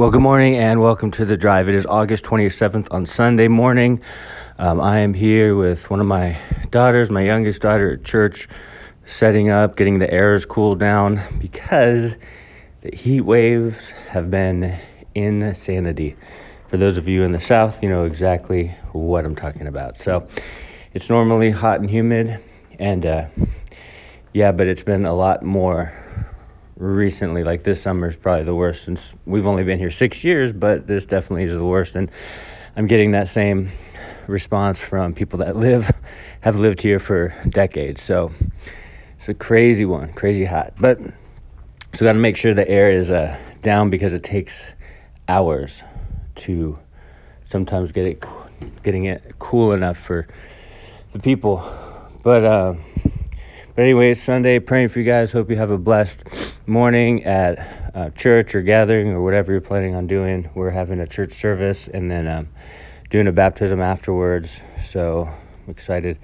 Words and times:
Well, 0.00 0.10
good 0.10 0.22
morning 0.22 0.56
and 0.56 0.80
welcome 0.80 1.10
to 1.10 1.26
the 1.26 1.36
drive. 1.36 1.68
It 1.68 1.74
is 1.74 1.84
August 1.84 2.24
27th 2.24 2.88
on 2.90 3.04
Sunday 3.04 3.48
morning. 3.48 4.00
Um, 4.58 4.80
I 4.80 5.00
am 5.00 5.12
here 5.12 5.54
with 5.54 5.90
one 5.90 6.00
of 6.00 6.06
my 6.06 6.38
daughters, 6.70 7.10
my 7.10 7.20
youngest 7.20 7.60
daughter 7.60 7.92
at 7.92 8.02
church, 8.02 8.48
setting 9.04 9.50
up, 9.50 9.76
getting 9.76 9.98
the 9.98 10.10
airs 10.10 10.46
cooled 10.46 10.80
down 10.80 11.20
because 11.38 12.16
the 12.80 12.96
heat 12.96 13.20
waves 13.20 13.90
have 14.08 14.30
been 14.30 14.74
insanity. 15.14 16.16
For 16.70 16.78
those 16.78 16.96
of 16.96 17.06
you 17.06 17.22
in 17.22 17.32
the 17.32 17.40
south, 17.40 17.82
you 17.82 17.90
know 17.90 18.04
exactly 18.04 18.68
what 18.92 19.26
I'm 19.26 19.36
talking 19.36 19.66
about. 19.66 19.98
So 19.98 20.26
it's 20.94 21.10
normally 21.10 21.50
hot 21.50 21.78
and 21.78 21.90
humid, 21.90 22.42
and 22.78 23.04
uh, 23.04 23.26
yeah, 24.32 24.50
but 24.50 24.66
it's 24.66 24.82
been 24.82 25.04
a 25.04 25.12
lot 25.12 25.42
more 25.42 25.92
recently. 26.80 27.44
Like 27.44 27.62
this 27.62 27.82
summer 27.82 28.08
is 28.08 28.16
probably 28.16 28.44
the 28.44 28.54
worst 28.54 28.84
since 28.84 29.14
we've 29.26 29.46
only 29.46 29.62
been 29.62 29.78
here 29.78 29.90
six 29.90 30.24
years, 30.24 30.52
but 30.52 30.86
this 30.86 31.06
definitely 31.06 31.44
is 31.44 31.54
the 31.54 31.64
worst. 31.64 31.94
And 31.94 32.10
I'm 32.74 32.86
getting 32.86 33.12
that 33.12 33.28
same 33.28 33.70
response 34.26 34.78
from 34.78 35.14
people 35.14 35.40
that 35.40 35.56
live, 35.56 35.92
have 36.40 36.58
lived 36.58 36.80
here 36.80 36.98
for 36.98 37.34
decades. 37.48 38.02
So 38.02 38.32
it's 39.18 39.28
a 39.28 39.34
crazy 39.34 39.84
one, 39.84 40.12
crazy 40.14 40.46
hot. 40.46 40.72
But 40.80 40.98
so 41.94 42.04
got 42.06 42.14
to 42.14 42.18
make 42.18 42.36
sure 42.36 42.54
the 42.54 42.68
air 42.68 42.90
is 42.90 43.10
uh, 43.10 43.38
down 43.62 43.90
because 43.90 44.12
it 44.12 44.22
takes 44.22 44.72
hours 45.28 45.82
to 46.36 46.78
sometimes 47.50 47.92
get 47.92 48.06
it, 48.06 48.24
getting 48.82 49.04
it 49.04 49.34
cool 49.38 49.72
enough 49.72 49.98
for 49.98 50.26
the 51.12 51.18
people. 51.18 51.58
But 52.22 52.44
uh, 52.44 52.74
but 53.76 53.82
anyway, 53.82 54.10
it's 54.10 54.22
Sunday. 54.22 54.58
Praying 54.58 54.88
for 54.88 54.98
you 54.98 55.04
guys. 55.04 55.30
Hope 55.30 55.48
you 55.48 55.56
have 55.56 55.70
a 55.70 55.78
blessed 55.78 56.24
morning 56.66 57.24
at 57.24 57.94
uh, 57.94 58.10
church 58.10 58.54
or 58.54 58.62
gathering 58.62 59.08
or 59.08 59.22
whatever 59.22 59.52
you're 59.52 59.60
planning 59.60 59.94
on 59.94 60.08
doing. 60.08 60.50
We're 60.54 60.70
having 60.70 60.98
a 60.98 61.06
church 61.06 61.32
service 61.34 61.86
and 61.86 62.10
then 62.10 62.26
um, 62.26 62.48
doing 63.10 63.28
a 63.28 63.32
baptism 63.32 63.80
afterwards. 63.80 64.50
So 64.88 65.28
I'm 65.64 65.70
excited 65.70 66.18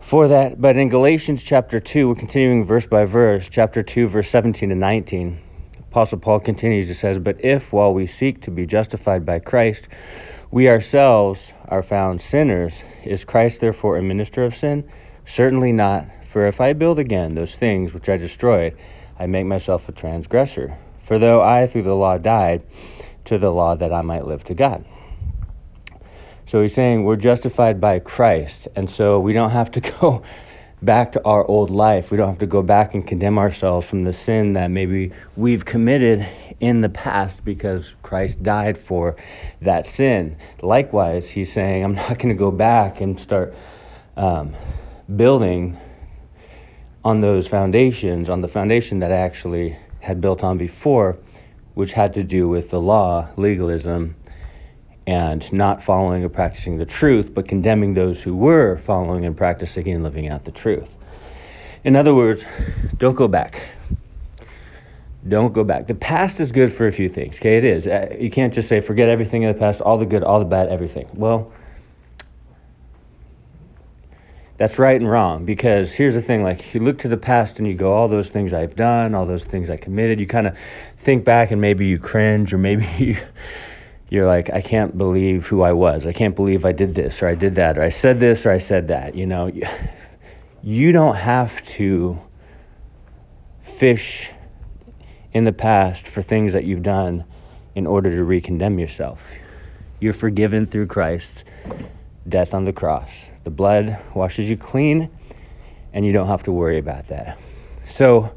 for 0.00 0.28
that. 0.28 0.60
But 0.60 0.76
in 0.76 0.90
Galatians 0.90 1.42
chapter 1.42 1.80
2, 1.80 2.08
we're 2.08 2.14
continuing 2.14 2.64
verse 2.64 2.86
by 2.86 3.06
verse, 3.06 3.48
chapter 3.48 3.82
2, 3.82 4.08
verse 4.08 4.28
17 4.28 4.68
to 4.68 4.74
19. 4.74 5.40
Apostle 5.90 6.18
Paul 6.18 6.40
continues, 6.40 6.90
it 6.90 6.96
says, 6.96 7.18
But 7.18 7.42
if 7.42 7.72
while 7.72 7.94
we 7.94 8.06
seek 8.06 8.42
to 8.42 8.50
be 8.50 8.66
justified 8.66 9.24
by 9.24 9.38
Christ, 9.38 9.88
we 10.50 10.68
ourselves 10.68 11.52
are 11.66 11.82
found 11.82 12.20
sinners, 12.20 12.82
is 13.04 13.24
Christ 13.24 13.62
therefore 13.62 13.96
a 13.96 14.02
minister 14.02 14.44
of 14.44 14.54
sin? 14.54 14.90
Certainly 15.24 15.72
not. 15.72 16.06
For 16.38 16.46
if 16.46 16.60
I 16.60 16.72
build 16.72 17.00
again 17.00 17.34
those 17.34 17.56
things 17.56 17.92
which 17.92 18.08
I 18.08 18.16
destroyed, 18.16 18.76
I 19.18 19.26
make 19.26 19.46
myself 19.46 19.88
a 19.88 19.92
transgressor. 19.92 20.78
For 21.04 21.18
though 21.18 21.42
I 21.42 21.66
through 21.66 21.82
the 21.82 21.96
law 21.96 22.16
died 22.16 22.62
to 23.24 23.38
the 23.38 23.50
law 23.50 23.74
that 23.74 23.92
I 23.92 24.02
might 24.02 24.24
live 24.24 24.44
to 24.44 24.54
God. 24.54 24.84
So 26.46 26.62
he's 26.62 26.74
saying 26.74 27.02
we're 27.02 27.16
justified 27.16 27.80
by 27.80 27.98
Christ, 27.98 28.68
and 28.76 28.88
so 28.88 29.18
we 29.18 29.32
don't 29.32 29.50
have 29.50 29.72
to 29.72 29.80
go 30.00 30.22
back 30.80 31.10
to 31.14 31.24
our 31.24 31.44
old 31.44 31.70
life. 31.70 32.12
We 32.12 32.16
don't 32.16 32.28
have 32.28 32.38
to 32.38 32.46
go 32.46 32.62
back 32.62 32.94
and 32.94 33.04
condemn 33.04 33.36
ourselves 33.36 33.88
from 33.88 34.04
the 34.04 34.12
sin 34.12 34.52
that 34.52 34.68
maybe 34.68 35.10
we've 35.34 35.64
committed 35.64 36.24
in 36.60 36.82
the 36.82 36.88
past 36.88 37.44
because 37.44 37.94
Christ 38.04 38.44
died 38.44 38.78
for 38.78 39.16
that 39.60 39.88
sin. 39.88 40.36
Likewise, 40.62 41.30
he's 41.30 41.52
saying, 41.52 41.82
I'm 41.82 41.96
not 41.96 42.16
going 42.18 42.28
to 42.28 42.38
go 42.38 42.52
back 42.52 43.00
and 43.00 43.18
start 43.18 43.56
um, 44.16 44.54
building 45.16 45.76
on 47.04 47.20
those 47.20 47.46
foundations, 47.46 48.28
on 48.28 48.40
the 48.40 48.48
foundation 48.48 48.98
that 49.00 49.12
I 49.12 49.16
actually 49.16 49.76
had 50.00 50.20
built 50.20 50.42
on 50.42 50.58
before, 50.58 51.16
which 51.74 51.92
had 51.92 52.14
to 52.14 52.24
do 52.24 52.48
with 52.48 52.70
the 52.70 52.80
law, 52.80 53.28
legalism, 53.36 54.16
and 55.06 55.50
not 55.52 55.82
following 55.82 56.24
or 56.24 56.28
practicing 56.28 56.76
the 56.76 56.84
truth, 56.84 57.32
but 57.32 57.48
condemning 57.48 57.94
those 57.94 58.22
who 58.22 58.36
were 58.36 58.76
following 58.78 59.24
and 59.24 59.36
practicing 59.36 59.88
and 59.88 60.02
living 60.02 60.28
out 60.28 60.44
the 60.44 60.50
truth. 60.50 60.96
In 61.84 61.96
other 61.96 62.14
words, 62.14 62.44
don't 62.98 63.14
go 63.14 63.28
back. 63.28 63.62
Don't 65.26 65.52
go 65.52 65.64
back. 65.64 65.86
The 65.86 65.94
past 65.94 66.40
is 66.40 66.52
good 66.52 66.72
for 66.72 66.86
a 66.86 66.92
few 66.92 67.08
things, 67.08 67.36
okay? 67.36 67.56
It 67.56 67.64
is. 67.64 67.86
Uh, 67.86 68.14
you 68.18 68.30
can't 68.30 68.52
just 68.52 68.68
say, 68.68 68.80
forget 68.80 69.08
everything 69.08 69.42
in 69.42 69.52
the 69.52 69.58
past, 69.58 69.80
all 69.80 69.98
the 69.98 70.06
good, 70.06 70.22
all 70.22 70.38
the 70.38 70.44
bad, 70.44 70.68
everything. 70.68 71.08
Well, 71.14 71.52
that's 74.58 74.78
right 74.78 75.00
and 75.00 75.08
wrong 75.08 75.44
because 75.44 75.92
here's 75.92 76.14
the 76.14 76.22
thing 76.22 76.42
like 76.42 76.74
you 76.74 76.80
look 76.80 76.98
to 76.98 77.08
the 77.08 77.16
past 77.16 77.58
and 77.58 77.66
you 77.66 77.74
go 77.74 77.92
all 77.92 78.08
those 78.08 78.28
things 78.28 78.52
i've 78.52 78.76
done 78.76 79.14
all 79.14 79.24
those 79.24 79.44
things 79.44 79.70
i 79.70 79.76
committed 79.76 80.20
you 80.20 80.26
kind 80.26 80.46
of 80.46 80.56
think 80.98 81.24
back 81.24 81.50
and 81.50 81.60
maybe 81.60 81.86
you 81.86 81.98
cringe 81.98 82.52
or 82.52 82.58
maybe 82.58 82.86
you, 82.98 83.16
you're 84.10 84.26
like 84.26 84.50
i 84.50 84.60
can't 84.60 84.98
believe 84.98 85.46
who 85.46 85.62
i 85.62 85.72
was. 85.72 86.06
I 86.06 86.12
can't 86.12 86.34
believe 86.34 86.64
i 86.64 86.72
did 86.72 86.94
this 86.94 87.22
or 87.22 87.28
i 87.28 87.34
did 87.34 87.54
that 87.54 87.78
or 87.78 87.82
i 87.82 87.88
said 87.88 88.20
this 88.20 88.44
or 88.44 88.50
i 88.50 88.58
said 88.58 88.88
that 88.88 89.14
you 89.14 89.26
know? 89.26 89.50
You 90.60 90.90
don't 90.90 91.14
have 91.14 91.64
to 91.66 92.18
fish 93.76 94.30
in 95.32 95.44
the 95.44 95.52
past 95.52 96.08
for 96.08 96.20
things 96.20 96.52
that 96.52 96.64
you've 96.64 96.82
done 96.82 97.24
in 97.76 97.86
order 97.86 98.10
to 98.10 98.24
recondemn 98.24 98.80
yourself. 98.80 99.20
You're 100.00 100.14
forgiven 100.14 100.66
through 100.66 100.88
christ's 100.88 101.44
death 102.28 102.54
on 102.54 102.64
the 102.64 102.72
cross 102.72 103.10
the 103.48 103.54
blood 103.54 103.98
washes 104.14 104.50
you 104.50 104.58
clean, 104.58 105.08
and 105.94 106.04
you 106.04 106.12
don't 106.12 106.26
have 106.26 106.42
to 106.42 106.52
worry 106.52 106.76
about 106.76 107.08
that. 107.08 107.38
So 107.88 108.30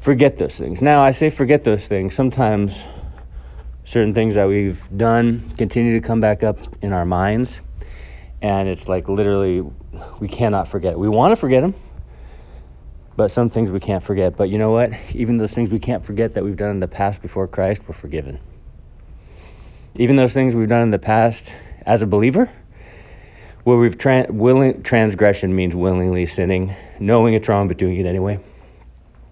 forget 0.00 0.38
those 0.38 0.54
things. 0.54 0.80
Now, 0.80 1.02
I 1.02 1.10
say 1.10 1.28
forget 1.28 1.64
those 1.64 1.88
things. 1.88 2.14
Sometimes 2.14 2.78
certain 3.84 4.14
things 4.14 4.36
that 4.36 4.46
we've 4.46 4.80
done 4.96 5.52
continue 5.58 6.00
to 6.00 6.06
come 6.06 6.20
back 6.20 6.44
up 6.44 6.56
in 6.82 6.92
our 6.92 7.04
minds, 7.04 7.60
and 8.42 8.68
it's 8.68 8.86
like 8.86 9.08
literally 9.08 9.64
we 10.20 10.28
cannot 10.28 10.68
forget. 10.68 10.96
We 10.96 11.08
want 11.08 11.32
to 11.32 11.36
forget 11.36 11.62
them, 11.62 11.74
but 13.16 13.32
some 13.32 13.50
things 13.50 13.70
we 13.70 13.80
can't 13.80 14.04
forget. 14.04 14.36
But 14.36 14.50
you 14.50 14.58
know 14.58 14.70
what? 14.70 14.92
Even 15.14 15.36
those 15.36 15.52
things 15.52 15.68
we 15.68 15.80
can't 15.80 16.06
forget 16.06 16.34
that 16.34 16.44
we've 16.44 16.56
done 16.56 16.70
in 16.70 16.78
the 16.78 16.86
past 16.86 17.20
before 17.22 17.48
Christ, 17.48 17.82
we're 17.88 17.94
forgiven. 17.94 18.38
Even 19.96 20.14
those 20.14 20.32
things 20.32 20.54
we've 20.54 20.68
done 20.68 20.82
in 20.82 20.90
the 20.92 20.98
past 21.00 21.52
as 21.84 22.02
a 22.02 22.06
believer, 22.06 22.48
where 23.68 23.76
we've 23.76 23.98
tra- 23.98 24.24
willing 24.30 24.82
transgression 24.82 25.54
means 25.54 25.74
willingly 25.74 26.24
sinning, 26.24 26.74
knowing 26.98 27.34
it's 27.34 27.48
wrong 27.50 27.68
but 27.68 27.76
doing 27.76 28.00
it 28.00 28.06
anyway. 28.06 28.40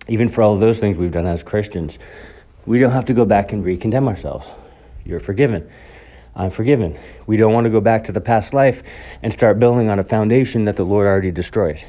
Even 0.08 0.28
for 0.28 0.42
all 0.42 0.52
of 0.52 0.60
those 0.60 0.78
things 0.78 0.98
we've 0.98 1.10
done 1.10 1.24
as 1.24 1.42
Christians, 1.42 1.98
we 2.66 2.78
don't 2.78 2.90
have 2.90 3.06
to 3.06 3.14
go 3.14 3.24
back 3.24 3.54
and 3.54 3.64
re-condemn 3.64 4.06
ourselves. 4.06 4.46
You're 5.06 5.20
forgiven. 5.20 5.66
I'm 6.34 6.50
forgiven. 6.50 6.98
We 7.26 7.38
don't 7.38 7.54
want 7.54 7.64
to 7.64 7.70
go 7.70 7.80
back 7.80 8.04
to 8.04 8.12
the 8.12 8.20
past 8.20 8.52
life 8.52 8.82
and 9.22 9.32
start 9.32 9.58
building 9.58 9.88
on 9.88 9.98
a 9.98 10.04
foundation 10.04 10.66
that 10.66 10.76
the 10.76 10.84
Lord 10.84 11.06
already 11.06 11.30
destroyed. 11.30 11.82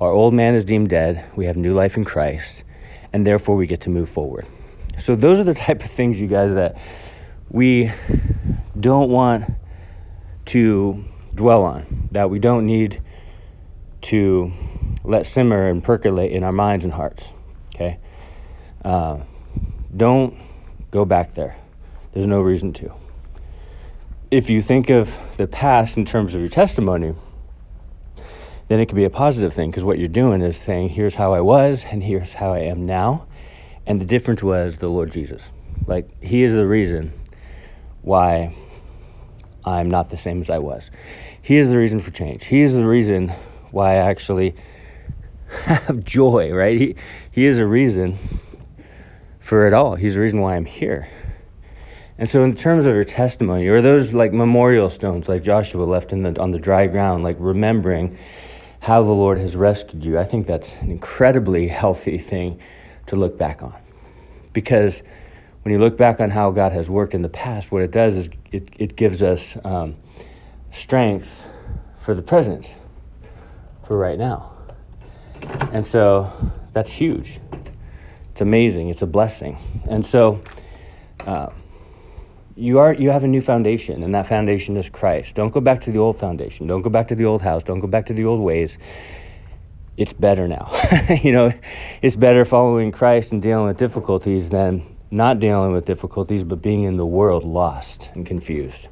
Our 0.00 0.10
old 0.10 0.32
man 0.32 0.54
is 0.54 0.64
deemed 0.64 0.88
dead. 0.88 1.26
We 1.36 1.44
have 1.44 1.58
new 1.58 1.74
life 1.74 1.98
in 1.98 2.06
Christ, 2.06 2.62
and 3.12 3.26
therefore 3.26 3.56
we 3.56 3.66
get 3.66 3.82
to 3.82 3.90
move 3.90 4.08
forward. 4.08 4.46
So, 4.98 5.14
those 5.14 5.38
are 5.38 5.44
the 5.44 5.52
type 5.52 5.84
of 5.84 5.90
things, 5.90 6.18
you 6.18 6.26
guys, 6.26 6.54
that 6.54 6.78
we 7.50 7.92
don't 8.80 9.10
want 9.10 9.44
to 10.46 11.04
dwell 11.34 11.62
on, 11.62 12.08
that 12.12 12.30
we 12.30 12.38
don't 12.38 12.66
need 12.66 13.00
to 14.02 14.52
let 15.04 15.26
simmer 15.26 15.68
and 15.68 15.82
percolate 15.82 16.32
in 16.32 16.42
our 16.44 16.52
minds 16.52 16.84
and 16.84 16.92
hearts. 16.92 17.24
Okay? 17.74 17.98
Uh, 18.84 19.18
don't 19.96 20.36
go 20.90 21.04
back 21.04 21.34
there. 21.34 21.56
There's 22.12 22.26
no 22.26 22.40
reason 22.40 22.72
to. 22.74 22.92
If 24.30 24.50
you 24.50 24.62
think 24.62 24.90
of 24.90 25.10
the 25.36 25.46
past 25.46 25.96
in 25.96 26.04
terms 26.04 26.34
of 26.34 26.40
your 26.40 26.50
testimony, 26.50 27.14
then 28.68 28.80
it 28.80 28.86
can 28.86 28.96
be 28.96 29.04
a 29.04 29.10
positive 29.10 29.52
thing 29.52 29.70
because 29.70 29.84
what 29.84 29.98
you're 29.98 30.08
doing 30.08 30.40
is 30.40 30.56
saying, 30.56 30.90
here's 30.90 31.14
how 31.14 31.34
I 31.34 31.40
was 31.40 31.84
and 31.90 32.02
here's 32.02 32.32
how 32.32 32.52
I 32.52 32.60
am 32.60 32.86
now. 32.86 33.26
And 33.86 34.00
the 34.00 34.04
difference 34.04 34.42
was 34.42 34.78
the 34.78 34.88
Lord 34.88 35.12
Jesus. 35.12 35.42
Like, 35.86 36.08
He 36.22 36.42
is 36.42 36.52
the 36.52 36.66
reason 36.66 37.12
why 38.02 38.54
I'm 39.64 39.90
not 39.90 40.10
the 40.10 40.18
same 40.18 40.40
as 40.40 40.50
I 40.50 40.58
was. 40.58 40.90
He 41.40 41.56
is 41.56 41.68
the 41.68 41.78
reason 41.78 42.00
for 42.00 42.10
change. 42.10 42.44
He 42.44 42.62
is 42.62 42.72
the 42.72 42.84
reason 42.84 43.32
why 43.70 43.92
I 43.92 43.96
actually 43.96 44.54
have 45.64 46.04
joy, 46.04 46.52
right? 46.52 46.78
He, 46.78 46.96
he 47.30 47.46
is 47.46 47.58
a 47.58 47.66
reason 47.66 48.18
for 49.40 49.66
it 49.66 49.72
all. 49.72 49.94
He's 49.94 50.14
the 50.14 50.20
reason 50.20 50.40
why 50.40 50.56
I'm 50.56 50.64
here. 50.64 51.08
And 52.18 52.30
so, 52.30 52.44
in 52.44 52.54
terms 52.54 52.86
of 52.86 52.94
your 52.94 53.04
testimony, 53.04 53.66
or 53.66 53.82
those 53.82 54.12
like 54.12 54.32
memorial 54.32 54.90
stones 54.90 55.28
like 55.28 55.42
Joshua 55.42 55.84
left 55.84 56.12
in 56.12 56.22
the, 56.22 56.40
on 56.40 56.52
the 56.52 56.58
dry 56.58 56.86
ground, 56.86 57.24
like 57.24 57.36
remembering 57.38 58.18
how 58.80 59.02
the 59.02 59.10
Lord 59.10 59.38
has 59.38 59.56
rescued 59.56 60.04
you, 60.04 60.18
I 60.18 60.24
think 60.24 60.46
that's 60.46 60.70
an 60.80 60.90
incredibly 60.90 61.68
healthy 61.68 62.18
thing 62.18 62.60
to 63.06 63.16
look 63.16 63.38
back 63.38 63.62
on. 63.62 63.74
Because 64.52 65.02
when 65.62 65.72
you 65.72 65.80
look 65.80 65.96
back 65.96 66.20
on 66.20 66.30
how 66.30 66.50
God 66.50 66.72
has 66.72 66.90
worked 66.90 67.14
in 67.14 67.22
the 67.22 67.28
past, 67.28 67.72
what 67.72 67.82
it 67.82 67.90
does 67.90 68.14
is 68.14 68.28
it, 68.52 68.68
it 68.78 68.96
gives 68.96 69.22
us 69.22 69.56
um, 69.64 69.96
strength 70.72 71.28
for 72.04 72.14
the 72.14 72.22
present, 72.22 72.66
for 73.86 73.96
right 73.98 74.18
now. 74.18 74.52
And 75.72 75.86
so 75.86 76.32
that's 76.72 76.90
huge. 76.90 77.40
It's 78.32 78.40
amazing. 78.40 78.88
It's 78.88 79.02
a 79.02 79.06
blessing. 79.06 79.58
And 79.88 80.04
so 80.04 80.42
Uh, 81.26 81.50
you 82.56 82.78
are 82.78 82.92
you 82.94 83.10
have 83.10 83.24
a 83.24 83.28
new 83.28 83.40
foundation 83.40 84.02
and 84.02 84.14
that 84.14 84.26
foundation 84.28 84.76
is 84.76 84.88
christ 84.88 85.34
don't 85.34 85.52
go 85.52 85.60
back 85.60 85.80
to 85.80 85.90
the 85.92 85.98
old 85.98 86.18
foundation 86.18 86.66
don't 86.66 86.82
go 86.82 86.90
back 86.90 87.08
to 87.08 87.14
the 87.14 87.24
old 87.24 87.40
house 87.42 87.62
don't 87.62 87.80
go 87.80 87.86
back 87.86 88.06
to 88.06 88.12
the 88.12 88.24
old 88.24 88.40
ways 88.40 88.76
it's 89.96 90.12
better 90.12 90.48
now 90.48 90.70
you 91.22 91.32
know 91.32 91.52
it's 92.02 92.16
better 92.16 92.44
following 92.44 92.92
christ 92.92 93.32
and 93.32 93.40
dealing 93.40 93.66
with 93.66 93.78
difficulties 93.78 94.50
than 94.50 94.84
not 95.12 95.38
dealing 95.38 95.72
with 95.72 95.84
difficulties 95.84 96.42
but 96.42 96.60
being 96.60 96.82
in 96.82 96.96
the 96.96 97.06
world 97.06 97.44
lost 97.44 98.08
and 98.14 98.26
confused 98.26 98.88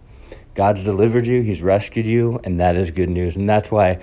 god's 0.55 0.85
delivered 0.85 1.27
you 1.27 1.43
he's 1.43 1.63
rescued 1.63 2.07
you 2.07 2.39
and 2.45 2.61
that 2.61 2.77
is 2.77 2.91
good 2.91 3.09
news 3.09 3.35
and 3.35 3.49
that's 3.49 3.71
why 3.71 3.99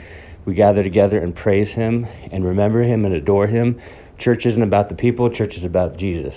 we 0.46 0.54
gather 0.54 0.84
together 0.84 1.19
and 1.19 1.36
praise 1.36 1.72
him 1.72 2.06
and 2.31 2.44
remember 2.44 2.81
him 2.81 3.06
and 3.06 3.14
adore 3.14 3.48
him 3.48 3.80
church 4.18 4.46
isn't 4.46 4.64
about 4.64 4.90
the 4.90 4.96
people 4.96 5.30
church 5.30 5.56
is 5.58 5.64
about 5.64 5.96
jesus 5.96 6.36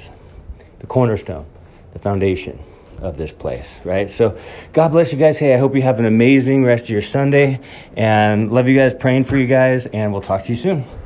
the 0.79 0.87
cornerstone 0.87 1.47
the 1.93 1.99
foundation 1.99 2.59
of 3.03 3.17
this 3.17 3.33
place, 3.33 3.79
right? 3.85 4.11
So, 4.11 4.39
God 4.73 4.89
bless 4.89 5.13
you 5.13 5.19
guys. 5.19 5.39
Hey, 5.39 5.55
I 5.55 5.59
hope 5.59 5.75
you 5.75 5.83
have 5.83 5.99
an 5.99 6.07
amazing 6.07 6.65
rest 6.65 6.85
of 6.85 6.91
your 6.91 7.03
Sunday 7.03 7.61
and 7.97 8.53
love 8.53 8.69
you 8.69 8.77
guys, 8.77 8.95
praying 8.95 9.25
for 9.25 9.37
you 9.37 9.47
guys, 9.47 9.87
and 9.87 10.13
we'll 10.13 10.23
talk 10.23 10.45
to 10.45 10.49
you 10.51 10.57
soon. 10.57 11.00